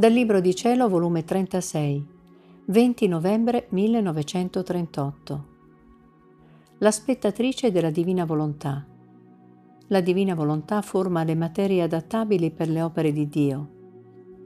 [0.00, 2.06] Dal Libro di Cielo, volume 36,
[2.64, 5.46] 20 novembre 1938.
[6.78, 8.82] La spettatrice della Divina Volontà.
[9.88, 13.68] La Divina Volontà forma le materie adattabili per le opere di Dio.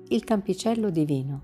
[0.08, 1.42] Il campicello divino.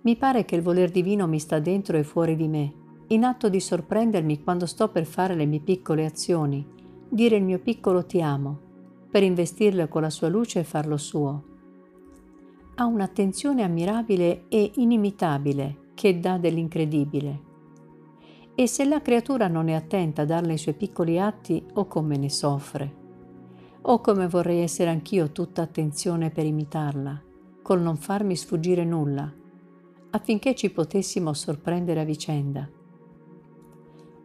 [0.00, 2.72] Mi pare che il voler divino mi sta dentro e fuori di me,
[3.08, 6.66] in atto di sorprendermi quando sto per fare le mie piccole azioni,
[7.06, 8.68] dire il mio piccolo ti amo
[9.10, 11.44] per investirlo con la sua luce e farlo suo.
[12.76, 17.48] Ha un'attenzione ammirabile e inimitabile che dà dell'incredibile.
[18.54, 22.16] E se la creatura non è attenta a darle i suoi piccoli atti, o come
[22.16, 22.96] ne soffre.
[23.82, 27.22] O come vorrei essere anch'io tutta attenzione per imitarla,
[27.62, 29.32] col non farmi sfuggire nulla,
[30.10, 32.68] affinché ci potessimo sorprendere a vicenda.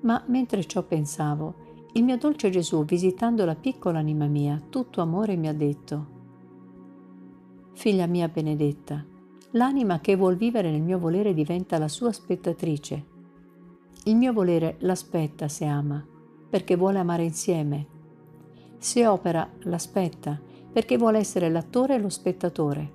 [0.02, 1.56] Ma mentre ciò pensavo,
[1.98, 6.14] il mio dolce Gesù, visitando la piccola anima mia, tutto amore mi ha detto,
[7.72, 9.04] Figlia mia benedetta,
[9.52, 13.06] l'anima che vuol vivere nel mio volere diventa la sua spettatrice.
[14.06, 16.06] Il mio volere l'aspetta se ama,
[16.50, 17.86] perché vuole amare insieme.
[18.78, 20.40] Se opera, l'aspetta,
[20.72, 22.92] perché vuole essere l'attore e lo spettatore.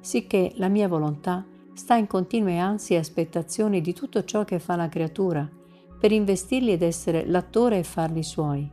[0.00, 4.76] Sicché la mia volontà sta in continue ansie e aspettazioni di tutto ciò che fa
[4.76, 5.48] la creatura,
[6.04, 8.70] per investirli ed essere l'attore e farli suoi.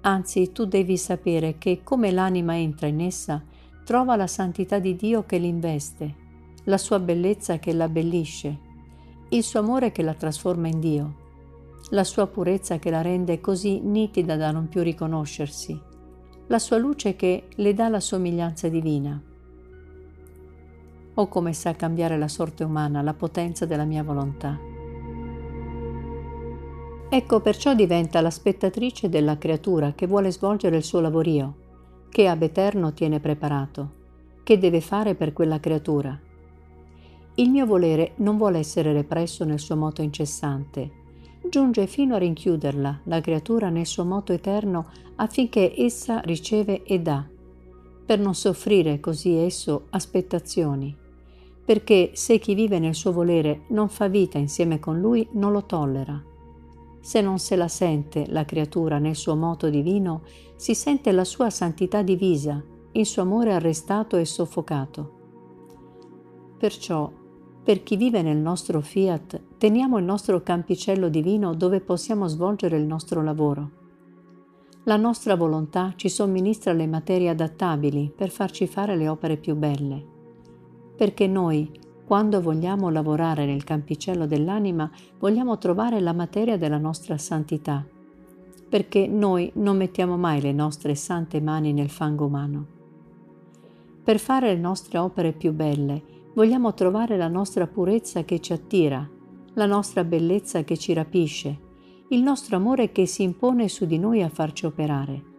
[0.00, 3.40] Anzi, tu devi sapere che come l'anima entra in essa,
[3.84, 6.14] trova la santità di Dio che l'investe,
[6.64, 8.58] la sua bellezza che l'abbellisce,
[9.28, 11.14] il suo amore che la trasforma in Dio,
[11.90, 15.80] la sua purezza che la rende così nitida da non più riconoscersi,
[16.48, 19.22] la sua luce che le dà la somiglianza divina.
[21.14, 24.74] Oh come sa cambiare la sorte umana la potenza della mia volontà.
[27.08, 31.54] Ecco perciò diventa la spettatrice della creatura che vuole svolgere il suo lavorio,
[32.08, 33.90] che ab eterno tiene preparato,
[34.42, 36.18] che deve fare per quella creatura.
[37.36, 40.90] Il mio volere non vuole essere represso nel suo moto incessante,
[41.48, 47.24] giunge fino a rinchiuderla, la creatura, nel suo moto eterno affinché essa riceve e dà,
[48.04, 50.94] per non soffrire così esso aspettazioni,
[51.64, 55.64] perché se chi vive nel suo volere non fa vita insieme con lui, non lo
[55.64, 56.34] tollera
[57.06, 60.22] se non se la sente la creatura nel suo moto divino,
[60.56, 65.12] si sente la sua santità divisa, il suo amore arrestato e soffocato.
[66.58, 67.08] Perciò,
[67.62, 72.86] per chi vive nel nostro fiat, teniamo il nostro campicello divino dove possiamo svolgere il
[72.86, 73.70] nostro lavoro.
[74.82, 80.04] La nostra volontà ci somministra le materie adattabili per farci fare le opere più belle,
[80.96, 81.70] perché noi,
[82.06, 87.84] quando vogliamo lavorare nel campicello dell'anima, vogliamo trovare la materia della nostra santità,
[88.68, 92.66] perché noi non mettiamo mai le nostre sante mani nel fango umano.
[94.04, 96.00] Per fare le nostre opere più belle,
[96.34, 99.04] vogliamo trovare la nostra purezza che ci attira,
[99.54, 101.58] la nostra bellezza che ci rapisce,
[102.10, 105.34] il nostro amore che si impone su di noi a farci operare.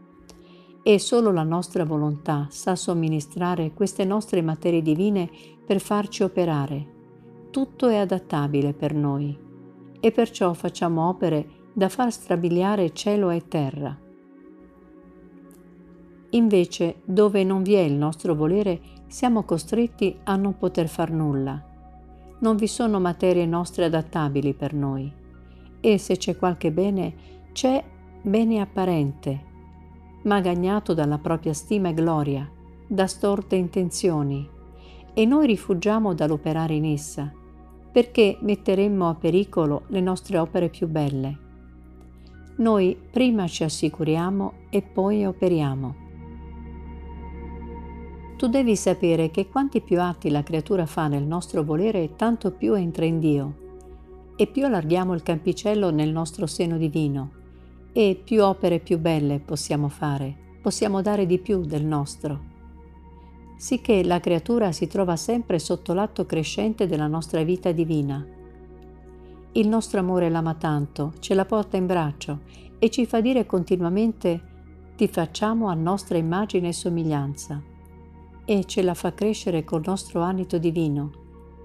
[0.88, 5.30] E solo la nostra volontà sa somministrare queste nostre materie divine
[5.66, 6.86] per farci operare.
[7.52, 9.38] Tutto è adattabile per noi
[10.00, 14.00] e perciò facciamo opere da far strabiliare cielo e terra.
[16.30, 21.62] Invece, dove non vi è il nostro volere, siamo costretti a non poter far nulla.
[22.40, 25.12] Non vi sono materie nostre adattabili per noi.
[25.82, 27.14] E se c'è qualche bene,
[27.52, 27.84] c'è
[28.22, 29.48] bene apparente,
[30.28, 32.48] ma gagnato dalla propria stima e gloria,
[32.86, 34.48] da storte intenzioni,
[35.14, 37.32] e noi rifugiamo dall'operare in essa,
[37.92, 41.46] perché metteremmo a pericolo le nostre opere più belle.
[42.58, 45.96] Noi prima ci assicuriamo e poi operiamo.
[48.36, 52.74] Tu devi sapere che quanti più atti la creatura fa nel nostro volere, tanto più
[52.74, 53.56] entra in Dio,
[54.36, 57.37] e più allarghiamo il campicello nel nostro seno divino,
[57.92, 62.56] e più opere più belle possiamo fare, possiamo dare di più del nostro
[63.58, 68.26] sicché la creatura si trova sempre sotto l'atto crescente della nostra vita divina.
[69.54, 72.42] Il nostro amore l'ama tanto, ce la porta in braccio
[72.78, 74.56] e ci fa dire continuamente
[74.96, 77.62] ti facciamo a nostra immagine e somiglianza
[78.46, 81.12] e ce la fa crescere col nostro anito divino,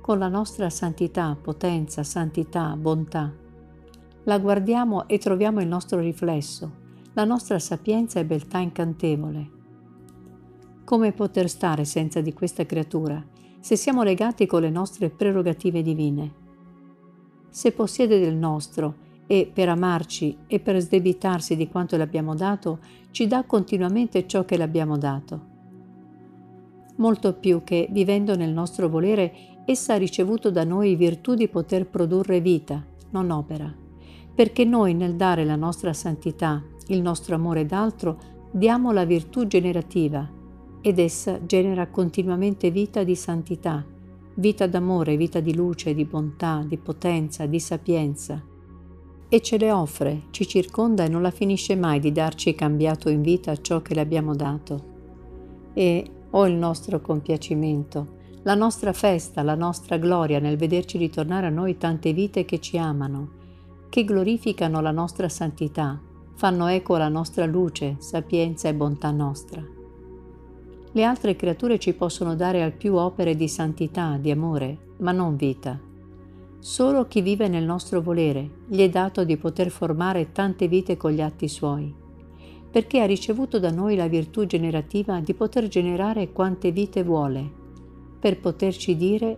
[0.01, 3.42] con la nostra santità, potenza, santità, bontà.
[4.25, 6.71] La guardiamo e troviamo il nostro riflesso,
[7.15, 9.61] la nostra sapienza e beltà incantevole
[10.93, 13.25] come poter stare senza di questa creatura
[13.61, 16.33] se siamo legati con le nostre prerogative divine?
[17.49, 18.97] Se possiede del nostro
[19.27, 22.81] e per amarci e per sdebitarsi di quanto le abbiamo dato,
[23.11, 25.51] ci dà continuamente ciò che le abbiamo dato.
[26.97, 29.33] Molto più che, vivendo nel nostro volere,
[29.65, 33.73] essa ha ricevuto da noi virtù di poter produrre vita, non opera,
[34.35, 38.19] perché noi nel dare la nostra santità, il nostro amore d'altro,
[38.51, 40.29] diamo la virtù generativa
[40.81, 43.85] ed essa genera continuamente vita di santità,
[44.35, 48.43] vita d'amore, vita di luce, di bontà, di potenza, di sapienza.
[49.29, 53.23] E ce le offre, ci circonda e non la finisce mai di darci cambiato in
[53.23, 54.91] vita ciò che le abbiamo dato.
[55.73, 61.47] E, o oh il nostro compiacimento, la nostra festa, la nostra gloria nel vederci ritornare
[61.47, 63.41] a noi tante vite che ci amano,
[63.93, 66.01] che glorificano la nostra santità,
[66.37, 69.63] fanno eco alla nostra luce, sapienza e bontà nostra.
[70.93, 75.37] Le altre creature ci possono dare al più opere di santità, di amore, ma non
[75.37, 75.79] vita.
[76.59, 81.11] Solo chi vive nel nostro volere gli è dato di poter formare tante vite con
[81.11, 81.95] gli atti suoi,
[82.71, 87.47] perché ha ricevuto da noi la virtù generativa di poter generare quante vite vuole,
[88.19, 89.37] per poterci dire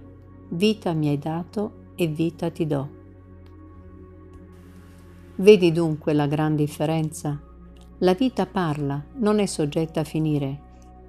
[0.51, 3.03] vita mi hai dato e vita ti do.
[5.37, 7.41] Vedi dunque la gran differenza?
[7.99, 10.61] La vita parla, non è soggetta a finire,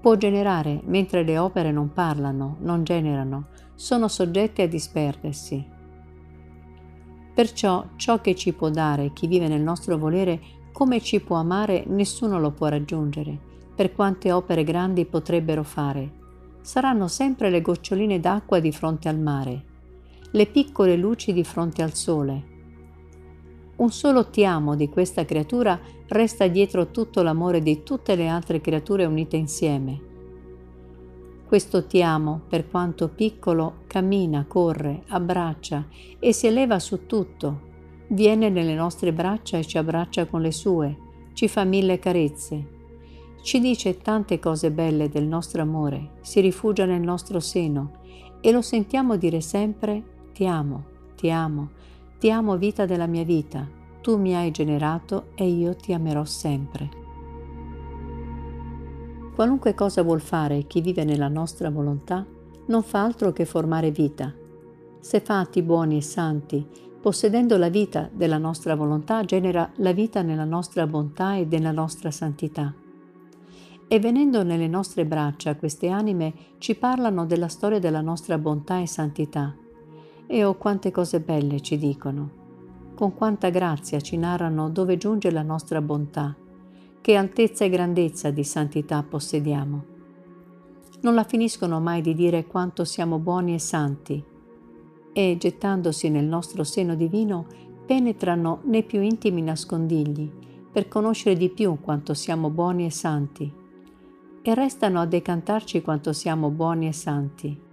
[0.02, 5.64] può generare, mentre le opere non parlano, non generano, sono soggette a disperdersi.
[7.36, 10.42] Perciò ciò che ci può dare chi vive nel nostro volere,
[10.72, 13.38] come ci può amare, nessuno lo può raggiungere,
[13.76, 16.12] per quante opere grandi potrebbero fare.
[16.62, 19.64] Saranno sempre le goccioline d'acqua di fronte al mare,
[20.32, 22.54] le piccole luci di fronte al sole.
[23.78, 25.78] Un solo ti amo di questa creatura
[26.08, 30.14] resta dietro tutto l'amore di tutte le altre creature unite insieme.
[31.46, 35.88] Questo ti amo, per quanto piccolo, cammina, corre, abbraccia
[36.20, 37.74] e si eleva su tutto.
[38.08, 40.98] Viene nelle nostre braccia e ci abbraccia con le sue,
[41.34, 42.74] ci fa mille carezze.
[43.42, 48.00] Ci dice tante cose belle del nostro amore, si rifugia nel nostro seno
[48.40, 50.02] e lo sentiamo dire sempre
[50.34, 50.84] ti amo,
[51.16, 51.70] ti amo,
[52.18, 53.68] ti amo vita della mia vita,
[54.02, 56.90] tu mi hai generato e io ti amerò sempre.
[59.36, 62.26] Qualunque cosa vuol fare chi vive nella nostra volontà,
[62.68, 64.34] non fa altro che formare vita.
[65.00, 66.66] Se fa atti buoni e santi,
[67.02, 72.12] possedendo la vita della nostra volontà, genera la vita nella nostra bontà e nella nostra
[72.12, 72.74] santità.
[73.88, 78.88] E venendo nelle nostre braccia queste anime ci parlano della storia della nostra bontà e
[78.88, 79.54] santità.
[80.28, 82.44] E oh quante cose belle ci dicono.
[82.96, 86.36] Con quanta grazia ci narrano dove giunge la nostra bontà,
[87.00, 89.86] che altezza e grandezza di santità possediamo.
[91.02, 94.24] Non la finiscono mai di dire quanto siamo buoni e santi,
[95.14, 97.46] e, gettandosi nel nostro seno divino,
[97.86, 100.32] penetrano nei più intimi nascondigli
[100.72, 103.54] per conoscere di più quanto siamo buoni e santi,
[104.42, 107.64] e restano a decantarci quanto siamo buoni e santi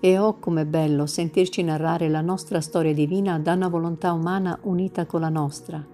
[0.00, 5.04] e oh com'è bello sentirci narrare la nostra storia divina da una volontà umana unita
[5.04, 5.86] con la nostra,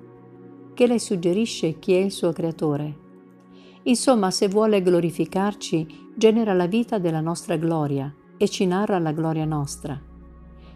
[0.72, 3.04] che le suggerisce chi è il suo creatore.
[3.82, 9.44] Insomma, se vuole glorificarci, genera la vita della nostra gloria e ci narra la gloria
[9.44, 10.00] nostra.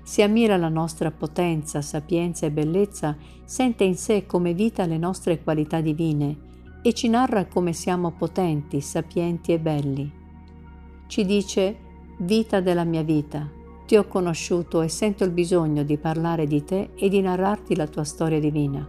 [0.02, 5.42] Se ammira la nostra potenza, sapienza e bellezza, sente in sé come vita le nostre
[5.42, 6.48] qualità divine
[6.82, 10.12] e ci narra come siamo potenti, sapienti e belli.
[11.06, 11.76] Ci dice
[12.22, 13.48] Vita della mia vita,
[13.86, 17.86] ti ho conosciuto e sento il bisogno di parlare di te e di narrarti la
[17.86, 18.86] tua storia divina.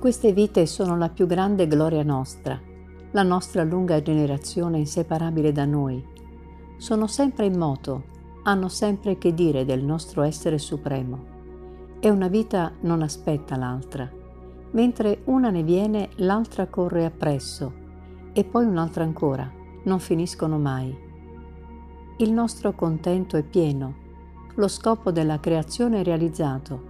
[0.00, 2.60] Queste vite sono la più grande gloria nostra,
[3.12, 6.04] la nostra lunga generazione inseparabile da noi.
[6.76, 8.02] Sono sempre in moto,
[8.42, 11.24] hanno sempre che dire del nostro essere supremo.
[12.00, 14.10] E una vita non aspetta l'altra.
[14.72, 17.72] Mentre una ne viene, l'altra corre appresso,
[18.32, 20.96] e poi un'altra ancora non finiscono mai.
[22.18, 23.94] Il nostro contento è pieno,
[24.56, 26.88] lo scopo della creazione è realizzato,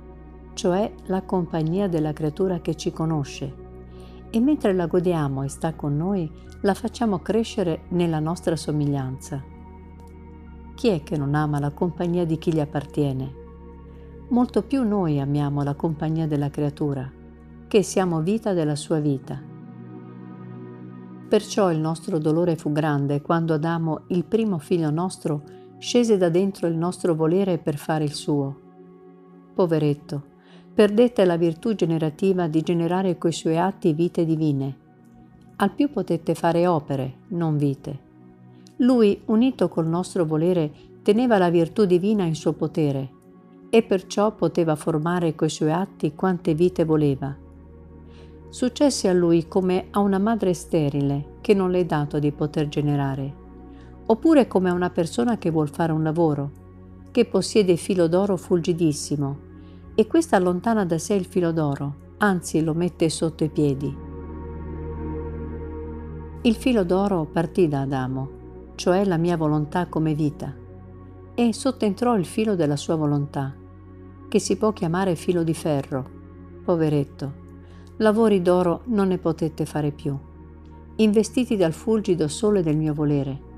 [0.54, 3.54] cioè la compagnia della creatura che ci conosce,
[4.30, 6.30] e mentre la godiamo e sta con noi,
[6.62, 9.42] la facciamo crescere nella nostra somiglianza.
[10.75, 13.35] Chi è che non ama la compagnia di chi gli appartiene?
[14.28, 17.11] Molto più noi amiamo la compagnia della creatura,
[17.68, 19.50] che siamo vita della sua vita.
[21.31, 25.45] Perciò il nostro dolore fu grande quando Adamo, il primo figlio nostro,
[25.79, 28.59] scese da dentro il nostro volere per fare il suo.
[29.55, 30.25] Poveretto,
[30.75, 34.77] perdette la virtù generativa di generare coi suoi atti vite divine.
[35.55, 37.99] Al più potette fare opere, non vite.
[38.79, 40.73] Lui, unito col nostro volere,
[41.05, 43.09] teneva la virtù divina in suo potere
[43.71, 47.33] e perciò poteva formare coi suoi atti quante vite voleva.
[48.50, 52.66] Successe a lui come a una madre sterile che non le è dato di poter
[52.69, 53.33] generare,
[54.07, 56.50] oppure come a una persona che vuol fare un lavoro,
[57.12, 59.38] che possiede filo d'oro fulgidissimo,
[59.95, 63.97] e questa allontana da sé il filo d'oro, anzi lo mette sotto i piedi.
[66.42, 68.30] Il filo d'oro partì da Adamo,
[68.75, 70.52] cioè la mia volontà come vita,
[71.35, 73.54] e sottentrò il filo della sua volontà,
[74.28, 76.19] che si può chiamare filo di ferro.
[76.64, 77.39] Poveretto,
[78.00, 80.16] lavori d'oro non ne potette fare più,
[80.97, 83.49] investiti dal fulgido sole del mio volere.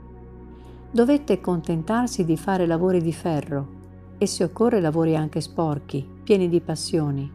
[0.90, 3.80] Dovette contentarsi di fare lavori di ferro,
[4.18, 7.30] e se occorre lavori anche sporchi, pieni di passioni.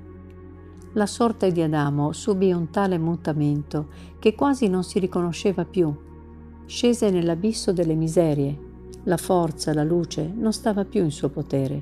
[0.93, 3.87] La sorte di Adamo subì un tale mutamento
[4.19, 5.93] che quasi non si riconosceva più.
[6.65, 8.57] Scese nell'abisso delle miserie,
[9.03, 11.81] la forza, la luce non stava più in suo potere.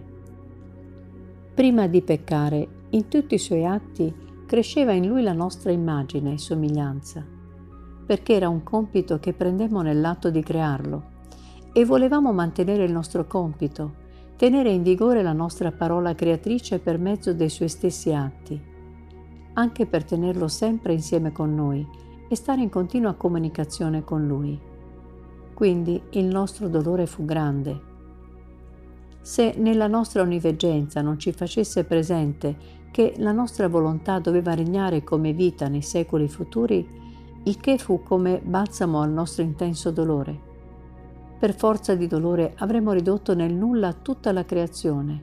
[1.55, 6.37] Prima di peccare, in tutti i suoi atti cresceva in lui la nostra immagine e
[6.37, 7.25] somiglianza,
[8.05, 11.13] perché era un compito che prendemmo nell'atto di crearlo
[11.73, 14.03] e volevamo mantenere il nostro compito,
[14.37, 18.61] tenere in vigore la nostra parola creatrice per mezzo dei suoi stessi atti,
[19.53, 21.85] anche per tenerlo sempre insieme con noi
[22.29, 24.59] e stare in continua comunicazione con lui.
[25.53, 27.93] Quindi il nostro dolore fu grande.
[29.21, 32.55] Se nella nostra oniveggenza non ci facesse presente
[32.95, 36.87] che la nostra volontà doveva regnare come vita nei secoli futuri,
[37.43, 40.53] il che fu come balsamo al nostro intenso dolore
[41.37, 45.21] per forza di dolore avremmo ridotto nel nulla tutta la creazione,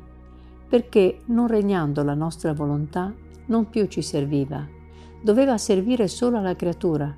[0.68, 3.12] perché non regnando la nostra volontà
[3.46, 4.64] non più ci serviva,
[5.20, 7.12] doveva servire solo alla creatura,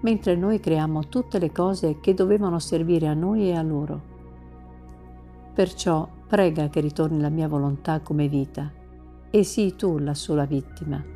[0.00, 4.12] mentre noi creiamo tutte le cose che dovevano servire a noi e a loro.
[5.54, 8.70] Perciò prega che ritorni la mia volontà come vita,
[9.34, 11.13] e sii tu la sola vittima.